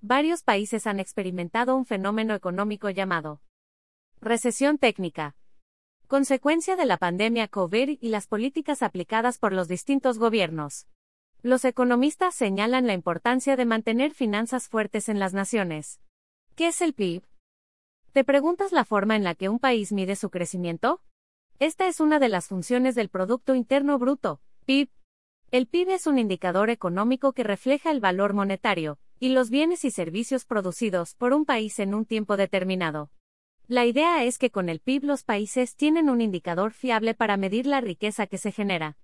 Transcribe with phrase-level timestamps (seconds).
[0.00, 3.40] varios países han experimentado un fenómeno económico llamado
[4.20, 5.36] recesión técnica,
[6.08, 10.88] consecuencia de la pandemia COVID y las políticas aplicadas por los distintos gobiernos.
[11.42, 16.00] Los economistas señalan la importancia de mantener finanzas fuertes en las naciones.
[16.56, 17.22] ¿Qué es el PIB?
[18.12, 21.00] ¿Te preguntas la forma en la que un país mide su crecimiento?
[21.60, 24.90] Esta es una de las funciones del Producto Interno Bruto, PIB.
[25.52, 29.90] El PIB es un indicador económico que refleja el valor monetario y los bienes y
[29.90, 33.10] servicios producidos por un país en un tiempo determinado.
[33.66, 37.66] La idea es que con el PIB los países tienen un indicador fiable para medir
[37.66, 38.96] la riqueza que se genera.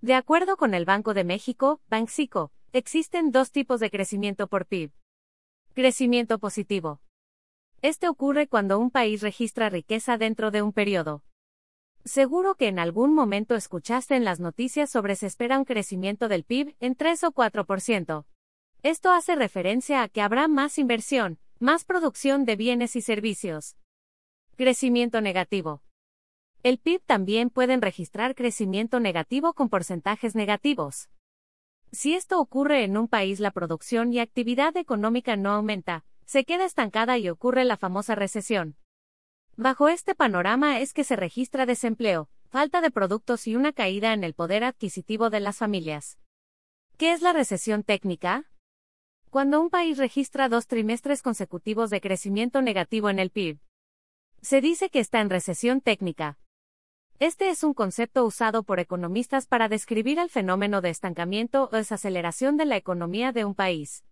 [0.00, 4.92] De acuerdo con el Banco de México, Banxico, existen dos tipos de crecimiento por PIB.
[5.74, 7.00] Crecimiento positivo.
[7.82, 11.22] Este ocurre cuando un país registra riqueza dentro de un periodo.
[12.04, 16.44] Seguro que en algún momento escuchaste en las noticias sobre se espera un crecimiento del
[16.44, 18.24] PIB en 3 o 4%.
[18.84, 23.76] Esto hace referencia a que habrá más inversión, más producción de bienes y servicios.
[24.56, 25.84] Crecimiento negativo.
[26.64, 31.10] El PIB también pueden registrar crecimiento negativo con porcentajes negativos.
[31.92, 36.64] Si esto ocurre en un país, la producción y actividad económica no aumenta, se queda
[36.64, 38.76] estancada y ocurre la famosa recesión.
[39.56, 44.24] Bajo este panorama es que se registra desempleo, falta de productos y una caída en
[44.24, 46.18] el poder adquisitivo de las familias.
[46.96, 48.51] ¿Qué es la recesión técnica?
[49.32, 53.60] Cuando un país registra dos trimestres consecutivos de crecimiento negativo en el PIB.
[54.42, 56.38] Se dice que está en recesión técnica.
[57.18, 62.58] Este es un concepto usado por economistas para describir el fenómeno de estancamiento o desaceleración
[62.58, 64.04] de la economía de un país.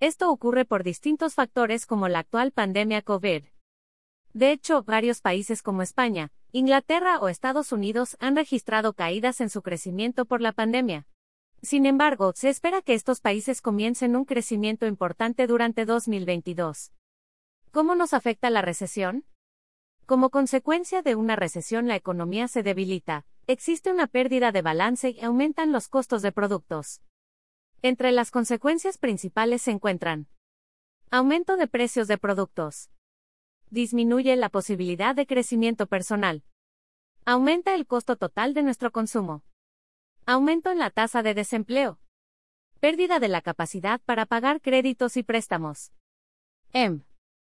[0.00, 3.44] Esto ocurre por distintos factores como la actual pandemia COVID.
[4.32, 9.60] De hecho, varios países como España, Inglaterra o Estados Unidos han registrado caídas en su
[9.60, 11.06] crecimiento por la pandemia.
[11.62, 16.92] Sin embargo, se espera que estos países comiencen un crecimiento importante durante 2022.
[17.70, 19.24] ¿Cómo nos afecta la recesión?
[20.04, 25.20] Como consecuencia de una recesión la economía se debilita, existe una pérdida de balance y
[25.20, 27.00] aumentan los costos de productos.
[27.80, 30.28] Entre las consecuencias principales se encuentran
[31.10, 32.90] aumento de precios de productos,
[33.70, 36.42] disminuye la posibilidad de crecimiento personal.
[37.24, 39.42] Aumenta el costo total de nuestro consumo.
[40.24, 41.98] Aumento en la tasa de desempleo.
[42.78, 45.90] Pérdida de la capacidad para pagar créditos y préstamos.
[46.72, 47.00] M.